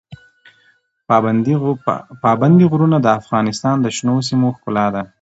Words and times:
پابندی 2.23 2.65
غرونه 2.71 2.97
د 3.01 3.07
افغانستان 3.19 3.75
د 3.81 3.87
شنو 3.97 4.15
سیمو 4.27 4.49
ښکلا 4.57 4.87
ده. 4.95 5.01